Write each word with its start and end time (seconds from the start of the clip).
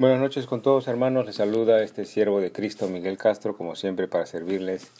Buenas 0.00 0.18
noches 0.18 0.46
con 0.46 0.62
todos 0.62 0.88
hermanos, 0.88 1.26
les 1.26 1.36
saluda 1.36 1.82
este 1.82 2.06
siervo 2.06 2.40
de 2.40 2.52
Cristo 2.52 2.88
Miguel 2.88 3.18
Castro, 3.18 3.54
como 3.54 3.76
siempre 3.76 4.08
para 4.08 4.24
servirles 4.24 4.90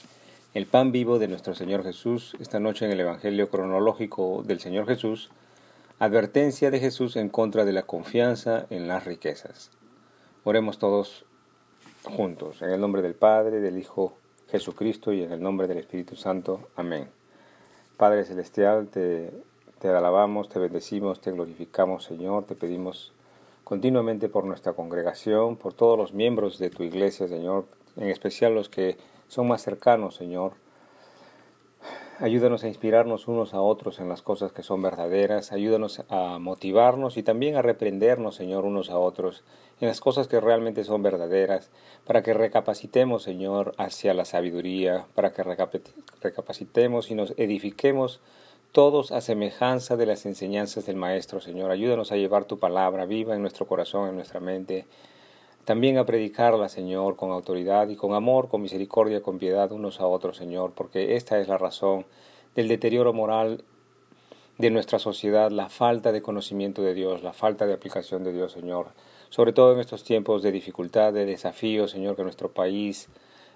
el 0.52 0.66
pan 0.66 0.92
vivo 0.92 1.18
de 1.18 1.26
nuestro 1.26 1.54
Señor 1.54 1.82
Jesús, 1.84 2.36
esta 2.38 2.60
noche 2.60 2.84
en 2.84 2.92
el 2.92 3.00
Evangelio 3.00 3.48
cronológico 3.48 4.42
del 4.42 4.60
Señor 4.60 4.86
Jesús, 4.86 5.30
advertencia 6.00 6.70
de 6.70 6.80
Jesús 6.80 7.16
en 7.16 7.30
contra 7.30 7.64
de 7.64 7.72
la 7.72 7.84
confianza 7.84 8.66
en 8.68 8.88
las 8.88 9.06
riquezas. 9.06 9.70
Oremos 10.44 10.78
todos 10.78 11.24
juntos, 12.04 12.60
en 12.60 12.68
el 12.68 12.78
nombre 12.78 13.00
del 13.00 13.14
Padre, 13.14 13.62
del 13.62 13.78
Hijo 13.78 14.18
Jesucristo 14.50 15.14
y 15.14 15.22
en 15.22 15.32
el 15.32 15.40
nombre 15.40 15.66
del 15.66 15.78
Espíritu 15.78 16.14
Santo. 16.14 16.68
Amén. 16.76 17.08
Padre 17.96 18.26
Celestial, 18.26 18.88
te, 18.88 19.32
te 19.78 19.88
alabamos, 19.88 20.50
te 20.50 20.58
bendecimos, 20.58 21.22
te 21.22 21.32
glorificamos, 21.32 22.04
Señor, 22.04 22.44
te 22.44 22.54
pedimos 22.54 23.14
continuamente 23.70 24.28
por 24.28 24.44
nuestra 24.46 24.72
congregación, 24.72 25.54
por 25.54 25.74
todos 25.74 25.96
los 25.96 26.12
miembros 26.12 26.58
de 26.58 26.70
tu 26.70 26.82
iglesia, 26.82 27.28
Señor, 27.28 27.66
en 27.96 28.08
especial 28.08 28.52
los 28.52 28.68
que 28.68 28.96
son 29.28 29.46
más 29.46 29.62
cercanos, 29.62 30.16
Señor. 30.16 30.54
Ayúdanos 32.18 32.64
a 32.64 32.66
inspirarnos 32.66 33.28
unos 33.28 33.54
a 33.54 33.60
otros 33.60 34.00
en 34.00 34.08
las 34.08 34.22
cosas 34.22 34.50
que 34.50 34.64
son 34.64 34.82
verdaderas, 34.82 35.52
ayúdanos 35.52 36.02
a 36.08 36.40
motivarnos 36.40 37.16
y 37.16 37.22
también 37.22 37.54
a 37.54 37.62
reprendernos, 37.62 38.34
Señor, 38.34 38.64
unos 38.64 38.90
a 38.90 38.98
otros 38.98 39.44
en 39.80 39.86
las 39.86 40.00
cosas 40.00 40.26
que 40.26 40.40
realmente 40.40 40.82
son 40.82 41.04
verdaderas, 41.04 41.70
para 42.04 42.24
que 42.24 42.34
recapacitemos, 42.34 43.22
Señor, 43.22 43.72
hacia 43.78 44.14
la 44.14 44.24
sabiduría, 44.24 45.06
para 45.14 45.32
que 45.32 45.44
recapacitemos 45.44 47.08
y 47.12 47.14
nos 47.14 47.34
edifiquemos 47.36 48.20
todos 48.72 49.10
a 49.10 49.20
semejanza 49.20 49.96
de 49.96 50.06
las 50.06 50.26
enseñanzas 50.26 50.86
del 50.86 50.96
Maestro, 50.96 51.40
Señor. 51.40 51.70
Ayúdanos 51.70 52.12
a 52.12 52.16
llevar 52.16 52.44
tu 52.44 52.58
palabra 52.58 53.04
viva 53.04 53.34
en 53.34 53.42
nuestro 53.42 53.66
corazón, 53.66 54.08
en 54.08 54.14
nuestra 54.14 54.38
mente. 54.38 54.86
También 55.64 55.98
a 55.98 56.06
predicarla, 56.06 56.68
Señor, 56.68 57.16
con 57.16 57.32
autoridad 57.32 57.88
y 57.88 57.96
con 57.96 58.14
amor, 58.14 58.48
con 58.48 58.62
misericordia, 58.62 59.22
con 59.22 59.38
piedad 59.38 59.72
unos 59.72 60.00
a 60.00 60.06
otros, 60.06 60.36
Señor, 60.36 60.72
porque 60.74 61.16
esta 61.16 61.40
es 61.40 61.48
la 61.48 61.58
razón 61.58 62.06
del 62.54 62.68
deterioro 62.68 63.12
moral 63.12 63.64
de 64.58 64.70
nuestra 64.70 64.98
sociedad, 64.98 65.50
la 65.50 65.68
falta 65.68 66.12
de 66.12 66.22
conocimiento 66.22 66.82
de 66.82 66.94
Dios, 66.94 67.22
la 67.22 67.32
falta 67.32 67.66
de 67.66 67.72
aplicación 67.72 68.24
de 68.24 68.32
Dios, 68.32 68.52
Señor. 68.52 68.88
Sobre 69.30 69.52
todo 69.52 69.72
en 69.72 69.80
estos 69.80 70.04
tiempos 70.04 70.42
de 70.42 70.52
dificultad, 70.52 71.12
de 71.12 71.24
desafío, 71.24 71.88
Señor, 71.88 72.14
que 72.14 72.22
nuestro 72.22 72.52
país, 72.52 73.08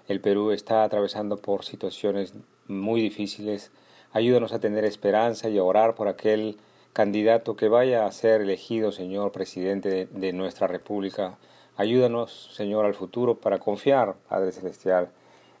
el 0.07 0.19
Perú, 0.19 0.51
está 0.51 0.83
atravesando 0.83 1.37
por 1.37 1.63
situaciones 1.63 2.33
muy 2.67 3.01
difíciles. 3.01 3.71
Ayúdanos 4.15 4.53
a 4.53 4.59
tener 4.59 4.85
esperanza 4.85 5.49
y 5.49 5.57
a 5.57 5.63
orar 5.65 5.93
por 5.93 6.07
aquel 6.07 6.55
candidato 6.93 7.57
que 7.57 7.67
vaya 7.67 8.05
a 8.05 8.11
ser 8.13 8.39
elegido, 8.39 8.93
Señor, 8.93 9.33
presidente 9.33 10.07
de, 10.09 10.31
nuestra 10.31 10.67
República. 10.67 11.37
Ayúdanos, 11.75 12.49
Señor, 12.53 12.85
al 12.85 12.93
futuro 12.93 13.35
para 13.35 13.59
confiar, 13.59 14.15
Padre 14.29 14.53
Celestial, 14.53 15.09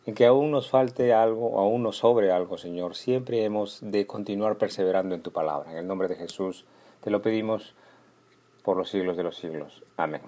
en 0.05 0.15
que 0.15 0.25
aún 0.25 0.51
nos 0.51 0.69
falte 0.69 1.11
algo, 1.11 1.59
aún 1.59 1.83
nos 1.83 1.97
sobre 1.97 2.31
algo, 2.31 2.57
Señor. 2.57 2.95
Siempre 2.95 3.43
hemos 3.43 3.79
de 3.81 4.07
continuar 4.07 4.57
perseverando 4.57 5.15
en 5.15 5.21
tu 5.21 5.33
palabra. 5.33 5.73
En 5.73 5.77
el 5.77 5.85
nombre 5.85 6.07
de 6.07 6.15
Jesús 6.15 6.63
te 7.03 7.09
lo 7.09 7.21
pedimos 7.21 7.75
por 8.63 8.77
los 8.77 8.89
siglos 8.89 9.17
de 9.17 9.23
los 9.23 9.35
siglos. 9.35 9.83
Amén. 9.97 10.21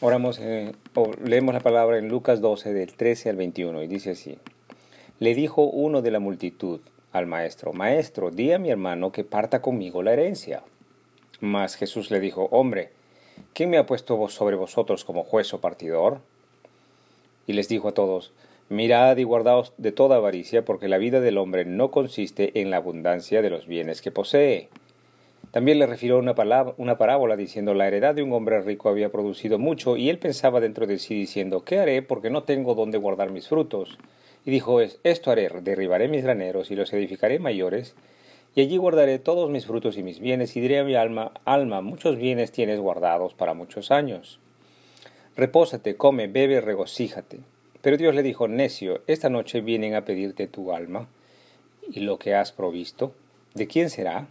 Oramos, 0.00 0.40
eh, 0.40 0.72
leemos 1.22 1.54
la 1.54 1.60
palabra 1.60 1.98
en 1.98 2.08
Lucas 2.08 2.40
12, 2.40 2.72
del 2.72 2.94
13 2.94 3.30
al 3.30 3.36
21, 3.36 3.84
y 3.84 3.86
dice 3.86 4.10
así. 4.10 4.36
Le 5.20 5.34
dijo 5.34 5.64
uno 5.64 6.00
de 6.00 6.12
la 6.12 6.20
multitud 6.20 6.78
al 7.10 7.26
maestro, 7.26 7.72
Maestro, 7.72 8.30
di 8.30 8.52
a 8.52 8.60
mi 8.60 8.70
hermano 8.70 9.10
que 9.10 9.24
parta 9.24 9.60
conmigo 9.60 10.04
la 10.04 10.12
herencia. 10.12 10.62
Mas 11.40 11.74
Jesús 11.74 12.12
le 12.12 12.20
dijo, 12.20 12.46
Hombre, 12.52 12.90
¿quién 13.52 13.68
me 13.68 13.78
ha 13.78 13.86
puesto 13.86 14.28
sobre 14.28 14.54
vosotros 14.54 15.04
como 15.04 15.24
juez 15.24 15.52
o 15.52 15.60
partidor? 15.60 16.20
Y 17.48 17.54
les 17.54 17.68
dijo 17.68 17.88
a 17.88 17.94
todos, 17.94 18.32
Mirad 18.68 19.16
y 19.16 19.24
guardaos 19.24 19.72
de 19.76 19.90
toda 19.90 20.16
avaricia, 20.16 20.64
porque 20.64 20.86
la 20.86 20.98
vida 20.98 21.20
del 21.20 21.38
hombre 21.38 21.64
no 21.64 21.90
consiste 21.90 22.60
en 22.60 22.70
la 22.70 22.76
abundancia 22.76 23.42
de 23.42 23.50
los 23.50 23.66
bienes 23.66 24.02
que 24.02 24.12
posee. 24.12 24.68
También 25.50 25.80
le 25.80 25.86
refirió 25.86 26.18
una, 26.18 26.36
una 26.76 26.96
parábola 26.96 27.34
diciendo, 27.36 27.74
La 27.74 27.88
heredad 27.88 28.14
de 28.14 28.22
un 28.22 28.32
hombre 28.34 28.60
rico 28.60 28.88
había 28.88 29.10
producido 29.10 29.58
mucho, 29.58 29.96
y 29.96 30.10
él 30.10 30.20
pensaba 30.20 30.60
dentro 30.60 30.86
de 30.86 31.00
sí 31.00 31.14
diciendo, 31.14 31.64
¿qué 31.64 31.80
haré 31.80 32.02
porque 32.02 32.30
no 32.30 32.44
tengo 32.44 32.76
dónde 32.76 32.98
guardar 32.98 33.32
mis 33.32 33.48
frutos? 33.48 33.98
Y 34.48 34.50
dijo, 34.50 34.80
esto 34.80 35.30
haré, 35.30 35.50
derribaré 35.60 36.08
mis 36.08 36.22
graneros 36.22 36.70
y 36.70 36.74
los 36.74 36.90
edificaré 36.94 37.38
mayores, 37.38 37.94
y 38.54 38.62
allí 38.62 38.78
guardaré 38.78 39.18
todos 39.18 39.50
mis 39.50 39.66
frutos 39.66 39.98
y 39.98 40.02
mis 40.02 40.20
bienes, 40.20 40.56
y 40.56 40.62
diré 40.62 40.78
a 40.78 40.84
mi 40.84 40.94
alma, 40.94 41.32
alma, 41.44 41.82
muchos 41.82 42.16
bienes 42.16 42.50
tienes 42.50 42.80
guardados 42.80 43.34
para 43.34 43.52
muchos 43.52 43.90
años. 43.90 44.40
Repósate, 45.36 45.96
come, 45.96 46.28
bebe, 46.28 46.62
regocíjate. 46.62 47.40
Pero 47.82 47.98
Dios 47.98 48.14
le 48.14 48.22
dijo, 48.22 48.48
necio, 48.48 49.02
esta 49.06 49.28
noche 49.28 49.60
vienen 49.60 49.94
a 49.94 50.06
pedirte 50.06 50.46
tu 50.46 50.72
alma, 50.72 51.08
y 51.86 52.00
lo 52.00 52.18
que 52.18 52.34
has 52.34 52.50
provisto, 52.50 53.12
¿de 53.52 53.66
quién 53.66 53.90
será? 53.90 54.28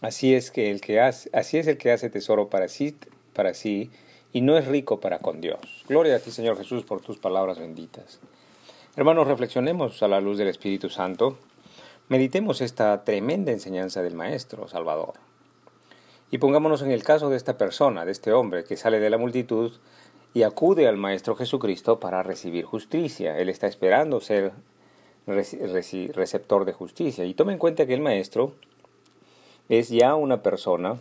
Así 0.00 0.32
es 0.32 0.52
que 0.52 0.70
el 0.70 0.80
que 0.80 1.00
hace, 1.00 1.28
así 1.32 1.58
es 1.58 1.66
el 1.66 1.76
que 1.76 1.90
hace 1.90 2.08
tesoro 2.08 2.50
para 2.50 2.68
sí, 2.68 2.94
para 3.32 3.52
sí, 3.54 3.90
y 4.32 4.42
no 4.42 4.56
es 4.56 4.68
rico 4.68 5.00
para 5.00 5.18
con 5.18 5.40
Dios. 5.40 5.58
Gloria 5.88 6.14
a 6.14 6.20
ti, 6.20 6.30
Señor 6.30 6.56
Jesús, 6.56 6.84
por 6.84 7.00
tus 7.00 7.18
palabras 7.18 7.58
benditas. 7.58 8.20
Hermanos, 8.98 9.28
reflexionemos 9.28 10.02
a 10.02 10.08
la 10.08 10.20
luz 10.20 10.38
del 10.38 10.48
Espíritu 10.48 10.88
Santo, 10.88 11.38
meditemos 12.08 12.60
esta 12.60 13.04
tremenda 13.04 13.52
enseñanza 13.52 14.02
del 14.02 14.16
Maestro 14.16 14.66
Salvador. 14.66 15.12
Y 16.32 16.38
pongámonos 16.38 16.82
en 16.82 16.90
el 16.90 17.04
caso 17.04 17.30
de 17.30 17.36
esta 17.36 17.56
persona, 17.56 18.04
de 18.04 18.10
este 18.10 18.32
hombre 18.32 18.64
que 18.64 18.76
sale 18.76 18.98
de 18.98 19.08
la 19.08 19.16
multitud 19.16 19.70
y 20.34 20.42
acude 20.42 20.88
al 20.88 20.96
Maestro 20.96 21.36
Jesucristo 21.36 22.00
para 22.00 22.24
recibir 22.24 22.64
justicia. 22.64 23.38
Él 23.38 23.50
está 23.50 23.68
esperando 23.68 24.20
ser 24.20 24.50
receptor 25.28 26.64
de 26.64 26.72
justicia. 26.72 27.24
Y 27.24 27.34
tome 27.34 27.52
en 27.52 27.60
cuenta 27.60 27.86
que 27.86 27.94
el 27.94 28.00
Maestro 28.00 28.54
es 29.68 29.90
ya 29.90 30.16
una 30.16 30.42
persona 30.42 30.98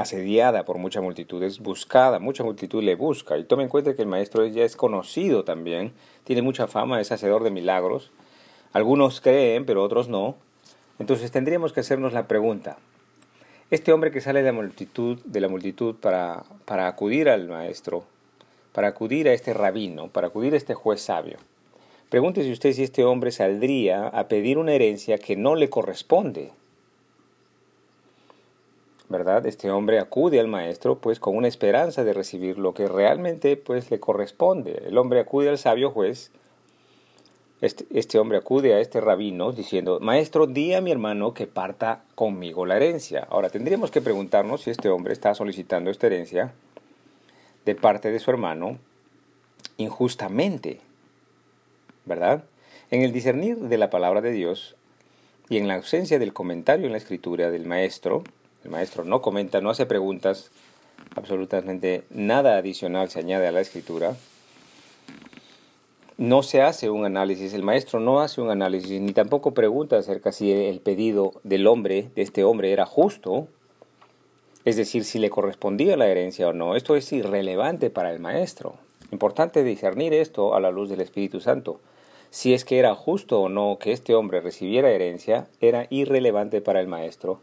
asediada 0.00 0.64
por 0.64 0.78
mucha 0.78 1.00
multitud, 1.00 1.42
es 1.42 1.60
buscada, 1.60 2.18
mucha 2.18 2.42
multitud 2.42 2.82
le 2.82 2.94
busca. 2.94 3.38
Y 3.38 3.44
tome 3.44 3.64
en 3.64 3.68
cuenta 3.68 3.94
que 3.94 4.02
el 4.02 4.08
maestro 4.08 4.46
ya 4.46 4.64
es 4.64 4.76
conocido 4.76 5.44
también, 5.44 5.92
tiene 6.24 6.42
mucha 6.42 6.66
fama, 6.66 7.00
es 7.00 7.12
hacedor 7.12 7.44
de 7.44 7.50
milagros. 7.50 8.10
Algunos 8.72 9.20
creen, 9.20 9.66
pero 9.66 9.82
otros 9.82 10.08
no. 10.08 10.36
Entonces 10.98 11.30
tendríamos 11.30 11.72
que 11.72 11.80
hacernos 11.80 12.12
la 12.12 12.28
pregunta, 12.28 12.78
este 13.70 13.92
hombre 13.92 14.10
que 14.10 14.20
sale 14.20 14.40
de 14.40 14.46
la 14.46 14.52
multitud, 14.52 15.18
de 15.24 15.40
la 15.40 15.48
multitud 15.48 15.94
para, 15.94 16.44
para 16.64 16.88
acudir 16.88 17.28
al 17.28 17.48
maestro, 17.48 18.04
para 18.72 18.88
acudir 18.88 19.28
a 19.28 19.32
este 19.32 19.54
rabino, 19.54 20.08
para 20.08 20.26
acudir 20.26 20.54
a 20.54 20.56
este 20.56 20.74
juez 20.74 21.00
sabio, 21.00 21.38
pregúntese 22.08 22.50
usted 22.52 22.72
si 22.72 22.82
este 22.82 23.04
hombre 23.04 23.30
saldría 23.30 24.08
a 24.08 24.28
pedir 24.28 24.58
una 24.58 24.72
herencia 24.72 25.18
que 25.18 25.36
no 25.36 25.54
le 25.54 25.70
corresponde 25.70 26.50
¿verdad? 29.10 29.44
Este 29.44 29.70
hombre 29.72 29.98
acude 29.98 30.38
al 30.38 30.46
maestro 30.46 30.98
pues 30.98 31.18
con 31.18 31.36
una 31.36 31.48
esperanza 31.48 32.04
de 32.04 32.14
recibir 32.14 32.58
lo 32.58 32.74
que 32.74 32.86
realmente 32.86 33.56
pues 33.56 33.90
le 33.90 33.98
corresponde. 33.98 34.84
El 34.86 34.96
hombre 34.96 35.18
acude 35.18 35.48
al 35.48 35.58
sabio 35.58 35.90
juez, 35.90 36.30
este, 37.60 37.84
este, 37.90 38.18
hombre 38.20 38.38
acude 38.38 38.72
a 38.72 38.80
este 38.80 39.00
rabino 39.00 39.50
diciendo, 39.52 39.98
maestro, 40.00 40.46
di 40.46 40.72
a 40.74 40.80
mi 40.80 40.92
hermano 40.92 41.34
que 41.34 41.48
parta 41.48 42.04
conmigo 42.14 42.64
la 42.64 42.76
herencia. 42.76 43.26
Ahora 43.28 43.50
tendríamos 43.50 43.90
que 43.90 44.00
preguntarnos 44.00 44.62
si 44.62 44.70
este 44.70 44.88
hombre 44.88 45.12
está 45.12 45.34
solicitando 45.34 45.90
esta 45.90 46.06
herencia 46.06 46.52
de 47.66 47.74
parte 47.74 48.12
de 48.12 48.20
su 48.20 48.30
hermano 48.30 48.78
injustamente, 49.76 50.80
¿verdad? 52.04 52.44
En 52.92 53.02
el 53.02 53.12
discernir 53.12 53.56
de 53.58 53.76
la 53.76 53.90
palabra 53.90 54.20
de 54.20 54.30
Dios 54.30 54.76
y 55.48 55.56
en 55.56 55.66
la 55.66 55.74
ausencia 55.74 56.20
del 56.20 56.32
comentario 56.32 56.86
en 56.86 56.92
la 56.92 56.98
escritura 56.98 57.50
del 57.50 57.66
maestro, 57.66 58.22
el 58.64 58.70
maestro 58.70 59.04
no 59.04 59.22
comenta, 59.22 59.60
no 59.60 59.70
hace 59.70 59.86
preguntas, 59.86 60.50
absolutamente 61.16 62.04
nada 62.10 62.56
adicional 62.56 63.08
se 63.08 63.20
añade 63.20 63.46
a 63.46 63.52
la 63.52 63.60
escritura. 63.60 64.16
No 66.18 66.42
se 66.42 66.60
hace 66.60 66.90
un 66.90 67.06
análisis, 67.06 67.54
el 67.54 67.62
maestro 67.62 67.98
no 67.98 68.20
hace 68.20 68.42
un 68.42 68.50
análisis, 68.50 69.00
ni 69.00 69.12
tampoco 69.12 69.54
pregunta 69.54 69.96
acerca 69.96 70.32
si 70.32 70.52
el 70.52 70.80
pedido 70.80 71.32
del 71.44 71.66
hombre, 71.66 72.10
de 72.14 72.20
este 72.20 72.44
hombre, 72.44 72.72
era 72.72 72.84
justo, 72.84 73.48
es 74.66 74.76
decir, 74.76 75.04
si 75.04 75.18
le 75.18 75.30
correspondía 75.30 75.96
la 75.96 76.08
herencia 76.08 76.48
o 76.48 76.52
no. 76.52 76.76
Esto 76.76 76.94
es 76.94 77.10
irrelevante 77.14 77.88
para 77.88 78.12
el 78.12 78.20
maestro. 78.20 78.74
Importante 79.10 79.64
discernir 79.64 80.12
esto 80.12 80.54
a 80.54 80.60
la 80.60 80.70
luz 80.70 80.90
del 80.90 81.00
Espíritu 81.00 81.40
Santo. 81.40 81.80
Si 82.28 82.52
es 82.52 82.66
que 82.66 82.78
era 82.78 82.94
justo 82.94 83.40
o 83.40 83.48
no 83.48 83.78
que 83.80 83.92
este 83.92 84.14
hombre 84.14 84.42
recibiera 84.42 84.90
herencia, 84.90 85.48
era 85.62 85.86
irrelevante 85.88 86.60
para 86.60 86.80
el 86.80 86.86
maestro 86.86 87.40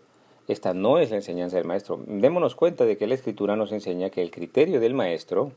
esta 0.48 0.74
no 0.74 1.00
es 1.00 1.10
la 1.10 1.18
enseñanza 1.18 1.58
del 1.58 1.66
maestro. 1.66 2.00
Démonos 2.08 2.56
cuenta 2.56 2.86
de 2.86 2.98
que 2.98 3.08
la 3.08 3.16
escritura 3.16 3.56
nos 3.56 3.72
enseña 3.72 4.10
que 4.10 4.22
el 4.22 4.32
criterio 4.32 4.80
del 4.80 4.94
maestro, 4.94 5.52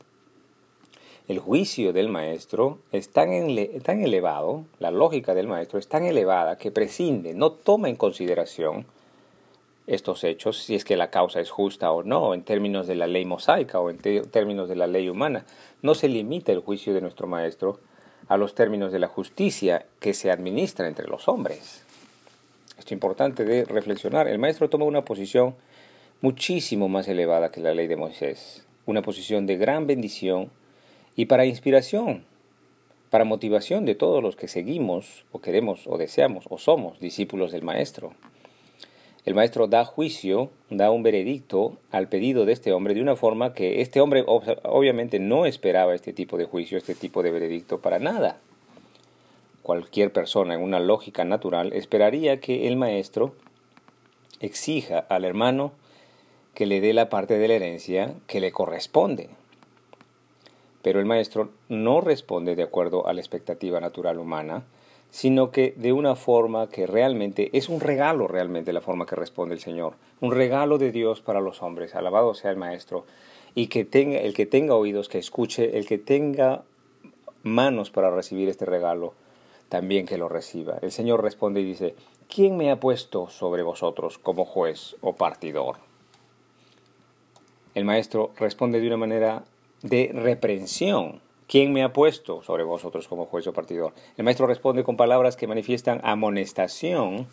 el 1.27 1.39
juicio 1.39 1.93
del 1.93 2.09
maestro 2.09 2.79
es 2.91 3.09
tan, 3.09 3.29
tan 3.83 4.01
elevado, 4.01 4.65
la 4.79 4.91
lógica 4.91 5.33
del 5.33 5.47
maestro 5.47 5.79
es 5.79 5.87
tan 5.87 6.03
elevada 6.03 6.57
que 6.57 6.71
prescinde, 6.71 7.33
no 7.33 7.51
toma 7.51 7.89
en 7.89 7.95
consideración 7.95 8.85
estos 9.87 10.23
hechos, 10.23 10.57
si 10.57 10.75
es 10.75 10.85
que 10.85 10.97
la 10.97 11.09
causa 11.09 11.39
es 11.39 11.49
justa 11.49 11.91
o 11.91 12.03
no, 12.03 12.33
en 12.33 12.43
términos 12.43 12.87
de 12.87 12.95
la 12.95 13.07
ley 13.07 13.25
mosaica 13.25 13.79
o 13.79 13.89
en 13.89 13.97
términos 13.97 14.69
de 14.69 14.75
la 14.75 14.87
ley 14.87 15.09
humana. 15.09 15.45
No 15.81 15.95
se 15.95 16.07
limita 16.07 16.51
el 16.51 16.59
juicio 16.59 16.93
de 16.93 17.01
nuestro 17.01 17.27
Maestro 17.27 17.79
a 18.27 18.37
los 18.37 18.55
términos 18.55 18.91
de 18.91 18.99
la 18.99 19.07
justicia 19.07 19.85
que 19.99 20.13
se 20.13 20.31
administra 20.31 20.87
entre 20.87 21.07
los 21.07 21.27
hombres. 21.27 21.83
Esto 22.81 22.95
es 22.95 22.97
importante 22.97 23.45
de 23.45 23.63
reflexionar. 23.63 24.27
El 24.27 24.39
Maestro 24.39 24.67
toma 24.67 24.85
una 24.85 25.05
posición 25.05 25.53
muchísimo 26.19 26.89
más 26.89 27.07
elevada 27.07 27.51
que 27.51 27.61
la 27.61 27.75
ley 27.75 27.85
de 27.85 27.95
Moisés, 27.95 28.65
una 28.87 29.03
posición 29.03 29.45
de 29.45 29.55
gran 29.55 29.85
bendición 29.85 30.49
y 31.15 31.27
para 31.27 31.45
inspiración, 31.45 32.25
para 33.11 33.23
motivación 33.23 33.85
de 33.85 33.93
todos 33.93 34.23
los 34.23 34.35
que 34.35 34.47
seguimos 34.47 35.25
o 35.31 35.41
queremos 35.41 35.85
o 35.85 35.99
deseamos 35.99 36.45
o 36.49 36.57
somos 36.57 36.99
discípulos 36.99 37.51
del 37.51 37.61
Maestro. 37.61 38.13
El 39.25 39.35
Maestro 39.35 39.67
da 39.67 39.85
juicio, 39.85 40.49
da 40.71 40.89
un 40.89 41.03
veredicto 41.03 41.77
al 41.91 42.09
pedido 42.09 42.45
de 42.45 42.53
este 42.53 42.73
hombre 42.73 42.95
de 42.95 43.03
una 43.03 43.15
forma 43.15 43.53
que 43.53 43.81
este 43.81 44.01
hombre 44.01 44.23
obviamente 44.25 45.19
no 45.19 45.45
esperaba 45.45 45.93
este 45.93 46.13
tipo 46.13 46.35
de 46.35 46.45
juicio, 46.45 46.79
este 46.79 46.95
tipo 46.95 47.21
de 47.21 47.29
veredicto 47.29 47.79
para 47.79 47.99
nada. 47.99 48.39
Cualquier 49.63 50.11
persona 50.11 50.55
en 50.55 50.61
una 50.61 50.79
lógica 50.79 51.23
natural 51.23 51.73
esperaría 51.73 52.39
que 52.39 52.67
el 52.67 52.77
Maestro 52.77 53.33
exija 54.39 54.99
al 54.99 55.23
hermano 55.23 55.71
que 56.53 56.65
le 56.65 56.81
dé 56.81 56.93
la 56.93 57.09
parte 57.09 57.37
de 57.37 57.47
la 57.47 57.55
herencia 57.55 58.15
que 58.27 58.39
le 58.39 58.51
corresponde. 58.51 59.29
Pero 60.81 60.99
el 60.99 61.05
maestro 61.05 61.49
no 61.69 62.01
responde 62.01 62.55
de 62.55 62.63
acuerdo 62.63 63.07
a 63.07 63.13
la 63.13 63.21
expectativa 63.21 63.79
natural 63.79 64.17
humana, 64.17 64.63
sino 65.11 65.51
que 65.51 65.73
de 65.77 65.93
una 65.93 66.15
forma 66.15 66.69
que 66.69 66.87
realmente 66.87 67.49
es 67.53 67.69
un 67.69 67.81
regalo 67.81 68.27
realmente 68.27 68.73
la 68.73 68.81
forma 68.81 69.05
que 69.05 69.15
responde 69.15 69.53
el 69.53 69.61
Señor, 69.61 69.93
un 70.21 70.31
regalo 70.31 70.77
de 70.77 70.91
Dios 70.91 71.21
para 71.21 71.41
los 71.41 71.61
hombres, 71.61 71.95
alabado 71.95 72.33
sea 72.33 72.49
el 72.49 72.57
maestro, 72.57 73.05
y 73.53 73.67
que 73.67 73.83
tenga 73.83 74.19
el 74.19 74.33
que 74.33 74.45
tenga 74.45 74.75
oídos 74.75 75.09
que 75.09 75.19
escuche, 75.19 75.77
el 75.77 75.85
que 75.85 75.97
tenga 75.97 76.63
manos 77.43 77.91
para 77.91 78.09
recibir 78.09 78.49
este 78.49 78.65
regalo, 78.65 79.13
también 79.71 80.05
que 80.05 80.17
lo 80.17 80.27
reciba. 80.27 80.79
El 80.81 80.91
Señor 80.91 81.23
responde 81.23 81.61
y 81.61 81.63
dice, 81.63 81.95
¿quién 82.27 82.57
me 82.57 82.71
ha 82.71 82.81
puesto 82.81 83.29
sobre 83.29 83.63
vosotros 83.63 84.17
como 84.17 84.43
juez 84.43 84.97
o 84.99 85.15
partidor? 85.15 85.77
El 87.73 87.85
maestro 87.85 88.33
responde 88.35 88.81
de 88.81 88.87
una 88.87 88.97
manera 88.97 89.45
de 89.81 90.11
reprensión. 90.13 91.21
¿Quién 91.47 91.71
me 91.71 91.83
ha 91.83 91.93
puesto 91.93 92.43
sobre 92.43 92.65
vosotros 92.65 93.07
como 93.07 93.27
juez 93.27 93.47
o 93.47 93.53
partidor? 93.53 93.93
El 94.17 94.25
maestro 94.25 94.45
responde 94.45 94.83
con 94.83 94.97
palabras 94.97 95.37
que 95.37 95.47
manifiestan 95.47 96.01
amonestación, 96.03 97.27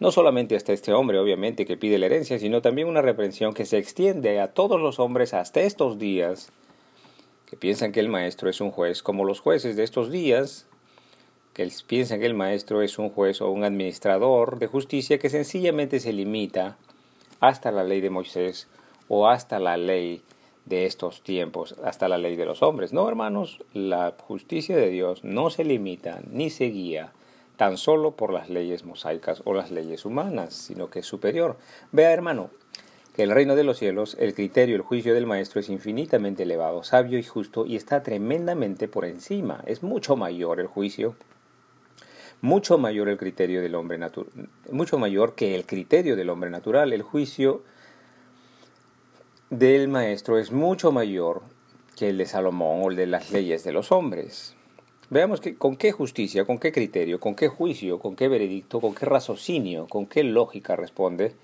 no 0.00 0.10
solamente 0.12 0.56
hasta 0.56 0.72
este 0.72 0.94
hombre, 0.94 1.18
obviamente, 1.18 1.66
que 1.66 1.76
pide 1.76 1.98
la 1.98 2.06
herencia, 2.06 2.38
sino 2.38 2.62
también 2.62 2.88
una 2.88 3.02
reprensión 3.02 3.52
que 3.52 3.66
se 3.66 3.76
extiende 3.76 4.40
a 4.40 4.54
todos 4.54 4.80
los 4.80 4.98
hombres 4.98 5.34
hasta 5.34 5.60
estos 5.60 5.98
días, 5.98 6.52
que 7.44 7.58
piensan 7.58 7.92
que 7.92 8.00
el 8.00 8.08
maestro 8.08 8.48
es 8.48 8.62
un 8.62 8.70
juez 8.70 9.02
como 9.02 9.26
los 9.26 9.40
jueces 9.40 9.76
de 9.76 9.84
estos 9.84 10.10
días, 10.10 10.66
que 11.56 11.66
piensan 11.86 12.20
que 12.20 12.26
el 12.26 12.34
maestro 12.34 12.82
es 12.82 12.98
un 12.98 13.08
juez 13.08 13.40
o 13.40 13.50
un 13.50 13.64
administrador 13.64 14.58
de 14.58 14.66
justicia 14.66 15.18
que 15.18 15.30
sencillamente 15.30 16.00
se 16.00 16.12
limita 16.12 16.76
hasta 17.40 17.72
la 17.72 17.82
ley 17.82 18.02
de 18.02 18.10
Moisés 18.10 18.68
o 19.08 19.26
hasta 19.26 19.58
la 19.58 19.78
ley 19.78 20.20
de 20.66 20.84
estos 20.84 21.22
tiempos, 21.22 21.74
hasta 21.82 22.08
la 22.08 22.18
ley 22.18 22.36
de 22.36 22.44
los 22.44 22.62
hombres. 22.62 22.92
No, 22.92 23.08
hermanos, 23.08 23.64
la 23.72 24.14
justicia 24.20 24.76
de 24.76 24.90
Dios 24.90 25.24
no 25.24 25.48
se 25.48 25.64
limita 25.64 26.20
ni 26.30 26.50
se 26.50 26.66
guía 26.66 27.14
tan 27.56 27.78
solo 27.78 28.10
por 28.10 28.34
las 28.34 28.50
leyes 28.50 28.84
mosaicas 28.84 29.40
o 29.46 29.54
las 29.54 29.70
leyes 29.70 30.04
humanas, 30.04 30.52
sino 30.52 30.90
que 30.90 30.98
es 30.98 31.06
superior. 31.06 31.56
Vea, 31.90 32.12
hermano, 32.12 32.50
que 33.14 33.22
el 33.22 33.30
reino 33.30 33.56
de 33.56 33.64
los 33.64 33.78
cielos, 33.78 34.14
el 34.20 34.34
criterio, 34.34 34.76
el 34.76 34.82
juicio 34.82 35.14
del 35.14 35.24
Maestro 35.24 35.60
es 35.60 35.70
infinitamente 35.70 36.42
elevado, 36.42 36.84
sabio 36.84 37.18
y 37.18 37.22
justo 37.22 37.64
y 37.64 37.76
está 37.76 38.02
tremendamente 38.02 38.88
por 38.88 39.06
encima. 39.06 39.62
Es 39.66 39.82
mucho 39.82 40.16
mayor 40.16 40.60
el 40.60 40.66
juicio, 40.66 41.16
mucho 42.40 42.78
mayor 42.78 43.08
el 43.08 43.16
criterio 43.16 43.62
del 43.62 43.74
hombre 43.74 43.98
mucho 44.70 44.98
mayor 44.98 45.34
que 45.34 45.54
el 45.54 45.64
criterio 45.64 46.16
del 46.16 46.30
hombre 46.30 46.50
natural. 46.50 46.92
El 46.92 47.02
juicio 47.02 47.62
del 49.50 49.88
maestro 49.88 50.38
es 50.38 50.52
mucho 50.52 50.92
mayor 50.92 51.42
que 51.96 52.10
el 52.10 52.18
de 52.18 52.26
Salomón 52.26 52.82
o 52.82 52.90
el 52.90 52.96
de 52.96 53.06
las 53.06 53.30
leyes 53.30 53.64
de 53.64 53.72
los 53.72 53.90
hombres. 53.90 54.54
Veamos 55.08 55.40
que, 55.40 55.54
con 55.54 55.76
qué 55.76 55.92
justicia, 55.92 56.44
con 56.44 56.58
qué 56.58 56.72
criterio, 56.72 57.20
con 57.20 57.34
qué 57.36 57.48
juicio, 57.48 57.98
con 57.98 58.16
qué 58.16 58.28
veredicto, 58.28 58.80
con 58.80 58.94
qué 58.94 59.06
raciocinio, 59.06 59.86
con 59.86 60.06
qué 60.06 60.24
lógica 60.24 60.74
responde 60.74 61.34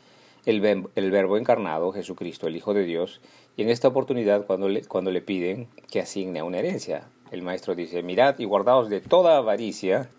el, 0.47 0.89
el 0.95 1.11
verbo 1.11 1.37
encarnado, 1.37 1.93
Jesucristo, 1.93 2.49
el 2.49 2.57
Hijo 2.57 2.75
de 2.75 2.85
Dios, 2.85 3.21
y 3.57 3.63
en 3.63 3.71
esta 3.71 3.89
oportunidad 3.89 4.47
cuando 4.47 4.69
le, 4.69 4.83
cuando 4.83 5.11
le 5.11 5.21
piden 5.21 5.69
que 5.91 6.01
asigne 6.01 6.43
una 6.43 6.59
herencia. 6.59 7.09
El 7.31 7.43
maestro 7.43 7.75
dice, 7.75 8.03
mirad 8.03 8.39
y 8.39 8.45
guardaos 8.45 8.89
de 8.89 9.01
toda 9.01 9.37
avaricia, 9.37 10.11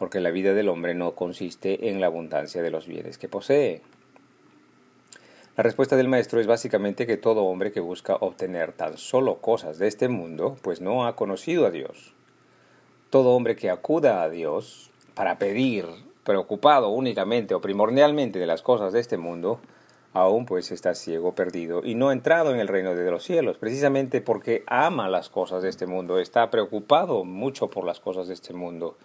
porque 0.00 0.20
la 0.20 0.30
vida 0.30 0.54
del 0.54 0.70
hombre 0.70 0.94
no 0.94 1.14
consiste 1.14 1.90
en 1.90 2.00
la 2.00 2.06
abundancia 2.06 2.62
de 2.62 2.70
los 2.70 2.86
bienes 2.86 3.18
que 3.18 3.28
posee. 3.28 3.82
La 5.58 5.62
respuesta 5.62 5.94
del 5.94 6.08
maestro 6.08 6.40
es 6.40 6.46
básicamente 6.46 7.06
que 7.06 7.18
todo 7.18 7.44
hombre 7.44 7.70
que 7.70 7.80
busca 7.80 8.16
obtener 8.16 8.72
tan 8.72 8.96
solo 8.96 9.42
cosas 9.42 9.78
de 9.78 9.88
este 9.88 10.08
mundo, 10.08 10.56
pues 10.62 10.80
no 10.80 11.06
ha 11.06 11.16
conocido 11.16 11.66
a 11.66 11.70
Dios. 11.70 12.14
Todo 13.10 13.32
hombre 13.32 13.56
que 13.56 13.68
acuda 13.68 14.22
a 14.22 14.30
Dios 14.30 14.90
para 15.12 15.38
pedir, 15.38 15.84
preocupado 16.24 16.88
únicamente 16.88 17.54
o 17.54 17.60
primordialmente 17.60 18.38
de 18.38 18.46
las 18.46 18.62
cosas 18.62 18.94
de 18.94 19.00
este 19.00 19.18
mundo, 19.18 19.60
aún 20.14 20.46
pues 20.46 20.72
está 20.72 20.94
ciego, 20.94 21.34
perdido 21.34 21.82
y 21.84 21.94
no 21.94 22.08
ha 22.08 22.14
entrado 22.14 22.54
en 22.54 22.60
el 22.60 22.68
reino 22.68 22.94
de 22.94 23.10
los 23.10 23.22
cielos, 23.22 23.58
precisamente 23.58 24.22
porque 24.22 24.64
ama 24.66 25.10
las 25.10 25.28
cosas 25.28 25.62
de 25.62 25.68
este 25.68 25.86
mundo, 25.86 26.18
está 26.18 26.50
preocupado 26.50 27.22
mucho 27.24 27.68
por 27.68 27.84
las 27.84 28.00
cosas 28.00 28.28
de 28.28 28.32
este 28.34 28.54
mundo. 28.54 28.96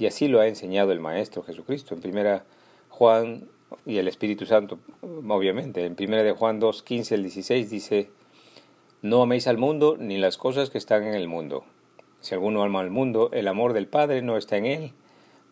Y 0.00 0.06
así 0.06 0.28
lo 0.28 0.40
ha 0.40 0.46
enseñado 0.48 0.92
el 0.92 0.98
Maestro 0.98 1.42
Jesucristo. 1.42 1.94
En 1.94 2.00
primera 2.00 2.46
Juan 2.88 3.50
y 3.84 3.98
el 3.98 4.08
Espíritu 4.08 4.46
Santo, 4.46 4.78
obviamente. 5.02 5.84
En 5.84 5.94
1 6.00 6.22
de 6.22 6.32
Juan 6.32 6.58
2, 6.58 6.82
15 6.82 7.16
al 7.16 7.22
16 7.22 7.68
dice, 7.68 8.08
no 9.02 9.20
améis 9.20 9.46
al 9.46 9.58
mundo 9.58 9.98
ni 9.98 10.16
las 10.16 10.38
cosas 10.38 10.70
que 10.70 10.78
están 10.78 11.04
en 11.04 11.12
el 11.12 11.28
mundo. 11.28 11.64
Si 12.22 12.32
alguno 12.32 12.62
ama 12.62 12.80
al 12.80 12.88
mundo, 12.88 13.28
el 13.34 13.46
amor 13.46 13.74
del 13.74 13.88
Padre 13.88 14.22
no 14.22 14.38
está 14.38 14.56
en 14.56 14.64
él, 14.64 14.92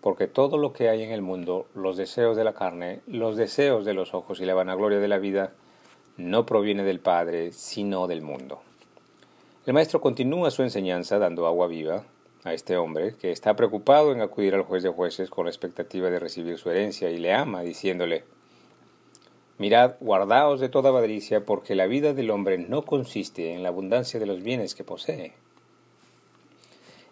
porque 0.00 0.26
todo 0.26 0.56
lo 0.56 0.72
que 0.72 0.88
hay 0.88 1.02
en 1.02 1.10
el 1.10 1.20
mundo, 1.20 1.66
los 1.74 1.98
deseos 1.98 2.34
de 2.34 2.44
la 2.44 2.54
carne, 2.54 3.00
los 3.06 3.36
deseos 3.36 3.84
de 3.84 3.92
los 3.92 4.14
ojos 4.14 4.40
y 4.40 4.46
la 4.46 4.54
vanagloria 4.54 4.98
de 4.98 5.08
la 5.08 5.18
vida, 5.18 5.52
no 6.16 6.46
proviene 6.46 6.84
del 6.84 7.00
Padre, 7.00 7.52
sino 7.52 8.06
del 8.06 8.22
mundo. 8.22 8.62
El 9.66 9.74
maestro 9.74 10.00
continúa 10.00 10.50
su 10.50 10.62
enseñanza 10.62 11.18
dando 11.18 11.46
agua 11.46 11.66
viva, 11.66 12.04
a 12.48 12.54
este 12.54 12.76
hombre, 12.76 13.14
que 13.14 13.30
está 13.30 13.54
preocupado 13.56 14.12
en 14.12 14.20
acudir 14.20 14.54
al 14.54 14.62
juez 14.62 14.82
de 14.82 14.90
jueces 14.90 15.30
con 15.30 15.44
la 15.46 15.50
expectativa 15.50 16.10
de 16.10 16.18
recibir 16.18 16.58
su 16.58 16.70
herencia, 16.70 17.10
y 17.10 17.18
le 17.18 17.32
ama, 17.32 17.62
diciéndole, 17.62 18.24
Mirad, 19.58 19.94
guardaos 19.98 20.60
de 20.60 20.68
toda 20.68 20.90
avaricia, 20.90 21.44
porque 21.44 21.74
la 21.74 21.86
vida 21.86 22.14
del 22.14 22.30
hombre 22.30 22.58
no 22.58 22.82
consiste 22.82 23.52
en 23.54 23.64
la 23.64 23.70
abundancia 23.70 24.20
de 24.20 24.26
los 24.26 24.42
bienes 24.42 24.76
que 24.76 24.84
posee. 24.84 25.32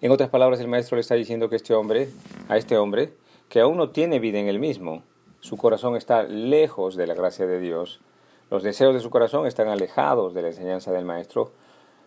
En 0.00 0.12
otras 0.12 0.30
palabras, 0.30 0.60
el 0.60 0.68
maestro 0.68 0.96
le 0.96 1.00
está 1.00 1.16
diciendo 1.16 1.48
que 1.48 1.56
este 1.56 1.74
hombre, 1.74 2.08
a 2.48 2.56
este 2.56 2.76
hombre, 2.76 3.14
que 3.48 3.60
aún 3.60 3.76
no 3.76 3.90
tiene 3.90 4.20
vida 4.20 4.38
en 4.38 4.46
él 4.46 4.60
mismo, 4.60 5.02
su 5.40 5.56
corazón 5.56 5.96
está 5.96 6.22
lejos 6.22 6.94
de 6.94 7.08
la 7.08 7.14
gracia 7.14 7.46
de 7.46 7.58
Dios, 7.58 8.00
los 8.48 8.62
deseos 8.62 8.94
de 8.94 9.00
su 9.00 9.10
corazón 9.10 9.46
están 9.46 9.66
alejados 9.66 10.32
de 10.32 10.42
la 10.42 10.48
enseñanza 10.48 10.92
del 10.92 11.04
maestro, 11.04 11.50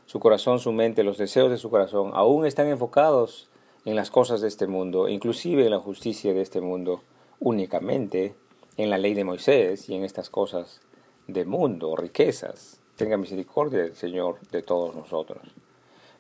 su 0.10 0.20
corazón, 0.20 0.58
su 0.58 0.72
mente, 0.72 1.04
los 1.04 1.20
deseos 1.20 1.52
de 1.52 1.60
su 1.60 1.70
corazón 1.70 2.14
aún 2.16 2.44
están 2.48 2.66
enfocados 2.66 3.48
en 3.86 3.96
las 3.96 4.10
cosas 4.10 4.42
de 4.42 4.48
este 4.48 4.66
mundo, 4.66 5.08
inclusive 5.08 5.66
en 5.66 5.70
la 5.70 5.78
justicia 5.78 6.34
de 6.34 6.42
este 6.42 6.62
mundo, 6.62 7.04
únicamente 7.40 8.34
en 8.78 8.90
la 8.90 8.98
ley 8.98 9.14
de 9.14 9.24
Moisés 9.24 9.88
y 9.88 9.94
en 9.94 10.04
estas 10.04 10.32
cosas 10.32 10.82
de 11.28 11.46
mundo, 11.46 11.96
riquezas. 11.96 12.80
Tenga 12.96 13.18
misericordia 13.18 13.84
el 13.84 13.96
Señor 13.96 14.40
de 14.50 14.64
todos 14.64 14.96
nosotros. 14.96 15.44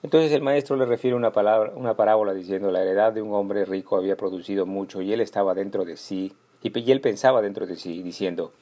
Entonces 0.04 0.32
el 0.34 0.44
maestro 0.44 0.76
le 0.76 0.86
refiere 0.86 1.16
una, 1.16 1.32
palabra, 1.32 1.74
una 1.76 1.96
parábola 1.96 2.36
diciendo 2.36 2.70
la 2.70 2.84
heredad 2.84 3.12
de 3.12 3.24
un 3.24 3.34
hombre 3.34 3.66
rico 3.66 3.98
había 3.98 4.16
producido 4.16 4.68
mucho 4.68 5.02
y 5.02 5.14
él 5.14 5.20
estaba 5.20 5.56
dentro 5.56 5.84
de 5.84 5.98
sí, 5.98 6.32
y 6.62 6.92
él 6.92 7.02
pensaba 7.02 7.42
dentro 7.42 7.66
de 7.66 7.76
sí, 7.76 8.04
diciendo, 8.04 8.54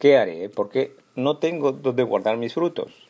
¿qué 0.00 0.18
haré? 0.18 0.48
Porque 0.48 0.96
no 1.14 1.36
tengo 1.36 1.70
donde 1.70 2.02
guardar 2.02 2.36
mis 2.36 2.54
frutos. 2.54 3.05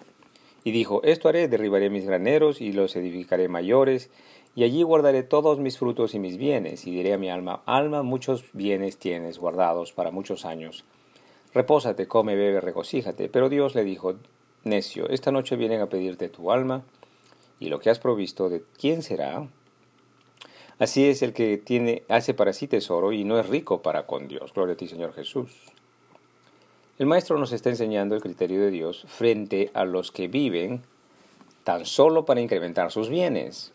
Y 0.67 0.73
dijo, 0.73 1.01
esto 1.05 1.29
haré, 1.29 1.47
derribaré 1.47 1.91
mis 1.91 2.07
graneros 2.07 2.61
y 2.61 2.73
los 2.73 2.97
edificaré 2.97 3.47
mayores, 3.47 4.11
y 4.57 4.65
allí 4.65 4.83
guardaré 4.83 5.23
todos 5.23 5.61
mis 5.61 5.79
frutos 5.79 6.13
y 6.17 6.19
mis 6.19 6.39
bienes, 6.39 6.89
y 6.89 6.91
diré 6.91 7.13
a 7.13 7.19
mi 7.19 7.31
alma, 7.31 7.63
alma, 7.67 8.03
muchos 8.03 8.47
bienes 8.53 8.99
tienes 8.99 9.39
guardados 9.39 9.93
para 9.93 10.11
muchos 10.11 10.45
años. 10.45 10.85
Repósate, 11.55 12.09
come, 12.09 12.35
bebe, 12.35 12.61
regocíjate. 12.61 13.29
Pero 13.29 13.49
Dios 13.49 13.77
le 13.77 13.85
dijo, 13.85 14.17
necio, 14.65 15.09
esta 15.09 15.31
noche 15.31 15.55
vienen 15.55 15.83
a 15.83 15.89
pedirte 15.89 16.29
tu 16.29 16.51
alma, 16.51 16.83
y 17.61 17.69
lo 17.69 17.79
que 17.79 17.91
has 17.91 18.01
provisto, 18.01 18.49
¿de 18.49 18.65
quién 18.77 19.03
será? 19.03 19.47
Así 20.81 21.07
es 21.07 21.23
el 21.23 21.33
que 21.33 21.59
tiene, 21.59 22.03
hace 22.09 22.35
para 22.35 22.53
sí 22.53 22.67
tesoro 22.67 23.13
y 23.13 23.23
no 23.23 23.39
es 23.39 23.49
rico 23.49 23.83
para 23.83 24.09
con 24.09 24.27
Dios. 24.27 24.53
Gloria 24.53 24.75
a 24.75 24.77
ti, 24.77 24.89
Señor 24.89 25.13
Jesús. 25.15 25.53
El 26.99 27.05
maestro 27.05 27.39
nos 27.39 27.53
está 27.53 27.69
enseñando 27.69 28.15
el 28.15 28.23
criterio 28.23 28.59
de 28.59 28.71
Dios 28.71 29.05
frente 29.07 29.71
a 29.75 29.85
los 29.85 30.11
que 30.11 30.29
viven 30.29 30.81
tan 31.63 31.85
solo 31.85 32.25
para 32.25 32.41
incrementar 32.41 32.91
sus 32.91 33.11
bienes. 33.11 33.73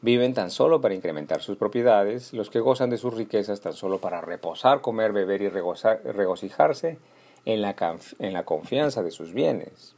Viven 0.00 0.32
tan 0.32 0.52
solo 0.52 0.80
para 0.80 0.94
incrementar 0.94 1.42
sus 1.42 1.56
propiedades, 1.56 2.32
los 2.32 2.48
que 2.48 2.60
gozan 2.60 2.88
de 2.90 2.98
sus 2.98 3.14
riquezas 3.14 3.62
tan 3.62 3.72
solo 3.72 3.98
para 3.98 4.20
reposar, 4.20 4.80
comer, 4.80 5.12
beber 5.12 5.42
y 5.42 5.48
regocijarse 5.48 6.98
en 7.46 7.62
la, 7.62 7.74
en 8.20 8.32
la 8.32 8.44
confianza 8.44 9.02
de 9.02 9.10
sus 9.10 9.32
bienes. 9.32 9.96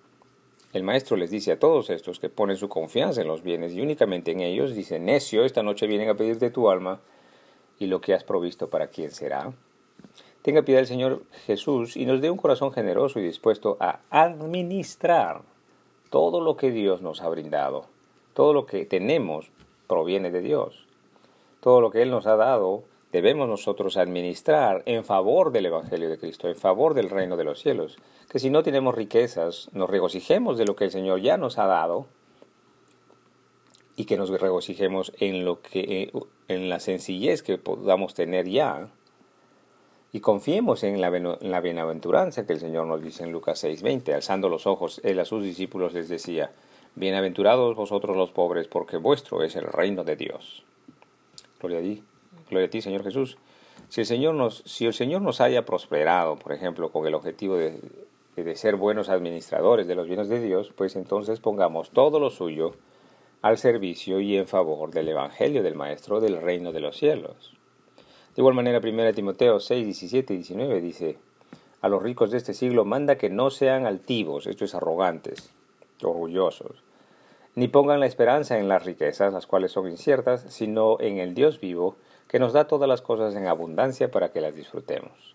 El 0.73 0.85
maestro 0.85 1.19
les 1.19 1.31
dice 1.31 1.53
a 1.53 1.59
todos 1.59 1.91
estos 1.91 2.19
que 2.19 2.31
ponen 2.31 2.57
su 2.57 2.71
confianza 2.71 3.21
en 3.21 3.29
los 3.29 3.43
bienes 3.43 3.75
y 3.75 3.83
únicamente 3.83 4.31
en 4.31 4.41
ellos, 4.41 4.75
dice, 4.75 4.99
necio, 4.99 5.45
esta 5.45 5.63
noche 5.63 5.87
vienen 5.87 6.09
a 6.09 6.15
pedirte 6.15 6.49
tu 6.49 6.71
alma 6.71 7.01
y 7.79 7.89
lo 7.89 8.01
que 8.01 8.15
has 8.15 8.25
provisto 8.25 8.71
para 8.71 8.87
quién 8.87 9.11
será. 9.11 9.53
Tenga 10.49 10.63
piedad 10.63 10.81
el 10.81 10.87
Señor 10.87 11.25
Jesús 11.45 11.95
y 11.95 12.07
nos 12.07 12.23
dé 12.23 12.31
un 12.31 12.39
corazón 12.39 12.73
generoso 12.73 13.21
y 13.21 13.23
dispuesto 13.23 13.77
a 13.81 14.01
administrar 14.09 15.43
todo 16.09 16.41
lo 16.41 16.57
que 16.57 16.71
Dios 16.71 17.03
nos 17.03 17.21
ha 17.21 17.29
brindado. 17.29 17.85
Todo 18.33 18.55
lo 18.55 18.65
que 18.65 18.87
tenemos 18.87 19.51
proviene 19.87 20.31
de 20.31 20.41
Dios. 20.41 20.87
Todo 21.61 21.83
lo 21.83 21.91
que 21.91 22.01
Él 22.01 22.11
nos 22.11 22.27
ha 22.27 22.37
dado 22.37 22.83
debemos 23.13 23.47
nosotros 23.47 23.99
administrar 23.99 24.83
en 24.87 25.05
favor 25.05 25.53
del 25.53 25.67
Evangelio 25.67 26.09
de 26.09 26.17
Cristo, 26.17 26.49
en 26.49 26.57
favor 26.57 26.95
del 26.95 27.11
reino 27.11 27.37
de 27.37 27.45
los 27.45 27.61
cielos. 27.61 27.99
Que 28.31 28.39
si 28.39 28.49
no 28.49 28.63
tenemos 28.63 28.95
riquezas, 28.95 29.69
nos 29.75 29.91
regocijemos 29.91 30.57
de 30.57 30.65
lo 30.65 30.77
que 30.77 30.85
el 30.85 30.91
Señor 30.91 31.21
ya 31.21 31.37
nos 31.37 31.59
ha 31.59 31.67
dado 31.67 32.07
y 33.97 34.07
que 34.07 34.17
nos 34.17 34.31
regocijemos 34.31 35.13
en 35.21 35.45
lo 35.45 35.61
que 35.61 36.11
en 36.49 36.69
la 36.71 36.81
sencillez 36.81 37.43
que 37.43 37.59
podamos 37.59 38.15
tener 38.15 38.49
ya 38.49 38.89
y 40.13 40.21
confiemos 40.21 40.83
en 40.85 41.01
la, 41.01 41.09
en 41.09 41.51
la 41.51 41.61
bienaventuranza 41.61 42.47
que 42.47 42.55
el 42.55 42.61
Señor 42.61 42.87
nos 42.87 43.03
dice 43.03 43.25
en 43.25 43.33
Lucas 43.33 43.63
6:20, 43.63 44.15
alzando 44.15 44.49
los 44.49 44.67
ojos 44.67 45.01
él 45.05 45.21
a 45.21 45.25
sus 45.25 45.43
discípulos 45.43 45.93
les 45.93 46.09
decía: 46.09 46.51
Bienaventurados 46.95 47.77
vosotros 47.77 48.17
los 48.17 48.31
pobres, 48.31 48.69
porque 48.69 48.97
vuestro 48.97 49.43
es 49.43 49.55
el 49.57 49.65
reino 49.65 50.05
de 50.05 50.17
Dios. 50.17 50.65
Gloria 51.61 51.79
a 51.79 51.83
ti. 51.83 52.03
Gloria 52.49 52.67
a 52.69 52.71
ti, 52.71 52.81
Señor 52.81 53.05
Jesús. 53.05 53.37
Si 53.89 54.01
el 54.01 54.07
Señor 54.07 54.35
nos, 54.35 54.63
si 54.67 54.87
el 54.87 54.95
Señor 54.95 55.23
nos 55.23 55.41
haya 55.41 55.65
prosperado, 55.65 56.37
por 56.37 56.53
ejemplo, 56.53 56.91
con 56.91 57.07
el 57.07 57.15
objetivo 57.15 57.57
de, 57.57 57.81
de 58.37 58.57
ser 58.57 58.77
buenos 58.77 59.09
administradores 59.09 59.87
de 59.87 59.95
los 59.95 60.07
bienes 60.07 60.29
de 60.29 60.41
Dios, 60.41 60.73
pues 60.75 60.97
entonces 60.97 61.41
pongamos 61.41 61.91
todo 61.91 62.19
lo 62.19 62.31
suyo 62.31 62.75
al 63.43 63.59
servicio 63.59 64.21
y 64.21 64.37
en 64.37 64.49
favor 64.49 64.91
del 64.91 65.09
Evangelio 65.09 65.63
del 65.63 65.75
Maestro 65.75 66.21
del 66.21 66.41
reino 66.41 66.73
de 66.73 66.81
los 66.81 66.97
cielos. 66.97 67.58
Igual 68.39 68.55
manera, 68.55 68.79
1 68.79 69.15
Timoteo 69.15 69.59
6, 69.59 69.85
17 69.85 70.33
y 70.33 70.37
19 70.37 70.81
dice, 70.81 71.19
a 71.81 71.89
los 71.89 72.01
ricos 72.01 72.31
de 72.31 72.37
este 72.37 72.55
siglo 72.55 72.85
manda 72.85 73.19
que 73.19 73.31
no 73.31 73.51
sean 73.51 73.85
altivos, 73.85 74.47
esto 74.47 74.65
es 74.65 74.77
arrogantes, 74.77 75.51
orgullosos, 76.05 76.85
ni 77.57 77.67
pongan 77.67 77.99
la 77.99 78.07
esperanza 78.07 78.57
en 78.57 78.69
las 78.69 78.85
riquezas, 78.85 79.33
las 79.33 79.49
cuales 79.49 79.73
son 79.73 79.91
inciertas, 79.91 80.47
sino 80.51 81.01
en 81.01 81.19
el 81.19 81.35
Dios 81.35 81.59
vivo, 81.59 81.97
que 82.29 82.39
nos 82.39 82.53
da 82.53 82.69
todas 82.69 82.89
las 82.89 83.03
cosas 83.03 83.35
en 83.35 83.49
abundancia 83.49 84.13
para 84.13 84.31
que 84.31 84.41
las 84.41 84.55
disfrutemos. 84.55 85.35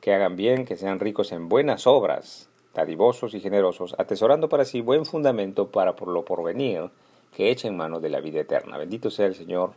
Que 0.00 0.12
hagan 0.12 0.34
bien, 0.34 0.64
que 0.64 0.74
sean 0.74 0.98
ricos 0.98 1.30
en 1.30 1.48
buenas 1.48 1.86
obras, 1.86 2.48
dadivosos 2.74 3.34
y 3.34 3.40
generosos, 3.40 3.94
atesorando 3.98 4.48
para 4.48 4.64
sí 4.64 4.80
buen 4.80 5.06
fundamento 5.06 5.68
para 5.68 5.94
por 5.94 6.08
lo 6.08 6.24
porvenir, 6.24 6.90
que 7.36 7.52
echen 7.52 7.76
mano 7.76 8.00
de 8.00 8.08
la 8.08 8.18
vida 8.18 8.40
eterna. 8.40 8.78
Bendito 8.78 9.10
sea 9.10 9.26
el 9.26 9.36
Señor, 9.36 9.74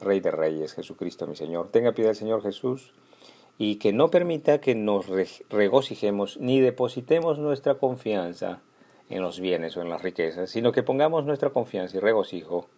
Rey 0.00 0.20
de 0.20 0.30
Reyes, 0.30 0.74
Jesucristo 0.74 1.26
mi 1.26 1.36
Señor. 1.36 1.68
Tenga 1.68 1.92
piedad 1.92 2.10
el 2.10 2.16
Señor 2.16 2.42
Jesús 2.42 2.92
y 3.58 3.76
que 3.76 3.92
no 3.92 4.10
permita 4.10 4.60
que 4.60 4.74
nos 4.74 5.06
regocijemos 5.50 6.36
ni 6.38 6.60
depositemos 6.60 7.38
nuestra 7.38 7.74
confianza 7.74 8.60
en 9.10 9.22
los 9.22 9.40
bienes 9.40 9.76
o 9.76 9.82
en 9.82 9.88
las 9.88 10.02
riquezas, 10.02 10.50
sino 10.50 10.70
que 10.70 10.82
pongamos 10.82 11.24
nuestra 11.24 11.50
confianza 11.50 11.96
y 11.96 12.00
regocijo 12.00 12.68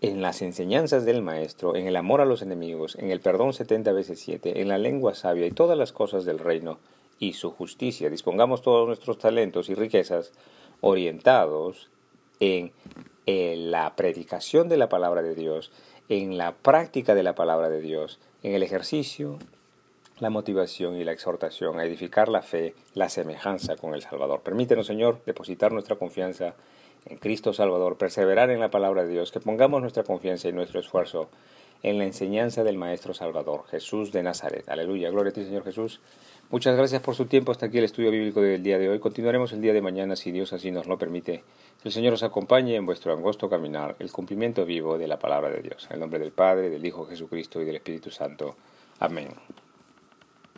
en 0.00 0.22
las 0.22 0.42
enseñanzas 0.42 1.04
del 1.04 1.22
Maestro, 1.22 1.76
en 1.76 1.86
el 1.86 1.96
amor 1.96 2.20
a 2.20 2.24
los 2.24 2.40
enemigos, 2.42 2.96
en 2.96 3.10
el 3.10 3.20
perdón 3.20 3.52
setenta 3.52 3.92
veces 3.92 4.20
siete, 4.20 4.60
en 4.60 4.68
la 4.68 4.78
lengua 4.78 5.14
sabia 5.14 5.46
y 5.46 5.50
todas 5.50 5.76
las 5.76 5.92
cosas 5.92 6.24
del 6.24 6.38
reino 6.38 6.78
y 7.18 7.32
su 7.32 7.50
justicia. 7.50 8.08
Dispongamos 8.08 8.62
todos 8.62 8.86
nuestros 8.86 9.18
talentos 9.18 9.68
y 9.68 9.74
riquezas 9.74 10.32
orientados 10.80 11.90
en, 12.38 12.72
en 13.26 13.70
la 13.72 13.96
predicación 13.96 14.68
de 14.68 14.76
la 14.76 14.88
palabra 14.88 15.22
de 15.22 15.34
Dios, 15.34 15.72
en 16.08 16.38
la 16.38 16.52
práctica 16.52 17.14
de 17.14 17.22
la 17.22 17.34
palabra 17.34 17.68
de 17.68 17.80
Dios, 17.80 18.18
en 18.42 18.54
el 18.54 18.62
ejercicio, 18.62 19.38
la 20.20 20.30
motivación 20.30 20.96
y 20.96 21.04
la 21.04 21.12
exhortación 21.12 21.78
a 21.78 21.84
edificar 21.84 22.28
la 22.28 22.42
fe, 22.42 22.74
la 22.94 23.08
semejanza 23.08 23.76
con 23.76 23.94
el 23.94 24.02
Salvador. 24.02 24.40
Permítenos, 24.40 24.86
Señor, 24.86 25.20
depositar 25.26 25.72
nuestra 25.72 25.96
confianza 25.96 26.54
en 27.06 27.18
Cristo 27.18 27.52
Salvador, 27.52 27.96
perseverar 27.96 28.50
en 28.50 28.60
la 28.60 28.70
palabra 28.70 29.04
de 29.04 29.12
Dios, 29.12 29.32
que 29.32 29.40
pongamos 29.40 29.80
nuestra 29.80 30.02
confianza 30.02 30.48
y 30.48 30.52
nuestro 30.52 30.80
esfuerzo 30.80 31.28
en 31.82 31.98
la 31.98 32.04
enseñanza 32.04 32.64
del 32.64 32.76
Maestro 32.76 33.14
Salvador, 33.14 33.64
Jesús 33.70 34.10
de 34.10 34.22
Nazaret. 34.22 34.68
Aleluya, 34.68 35.10
gloria 35.10 35.30
a 35.30 35.32
ti, 35.32 35.44
Señor 35.44 35.64
Jesús. 35.64 36.00
Muchas 36.50 36.76
gracias 36.76 37.02
por 37.02 37.14
su 37.14 37.26
tiempo. 37.26 37.52
Hasta 37.52 37.66
aquí 37.66 37.78
el 37.78 37.84
estudio 37.84 38.10
bíblico 38.10 38.40
del 38.40 38.62
día 38.62 38.78
de 38.78 38.88
hoy. 38.88 38.98
Continuaremos 38.98 39.52
el 39.52 39.60
día 39.60 39.74
de 39.74 39.82
mañana, 39.82 40.16
si 40.16 40.32
Dios 40.32 40.52
así 40.52 40.70
nos 40.70 40.86
lo 40.86 40.98
permite. 40.98 41.44
El 41.84 41.92
Señor 41.92 42.14
os 42.14 42.24
acompañe 42.24 42.74
en 42.74 42.86
vuestro 42.86 43.12
angosto 43.12 43.48
caminar, 43.48 43.94
el 44.00 44.10
cumplimiento 44.10 44.64
vivo 44.64 44.98
de 44.98 45.06
la 45.06 45.18
palabra 45.18 45.50
de 45.50 45.62
Dios. 45.62 45.86
En 45.86 45.94
el 45.94 46.00
nombre 46.00 46.18
del 46.18 46.32
Padre, 46.32 46.70
del 46.70 46.84
Hijo 46.84 47.06
Jesucristo 47.06 47.62
y 47.62 47.64
del 47.64 47.76
Espíritu 47.76 48.10
Santo. 48.10 48.56
Amén. 48.98 49.28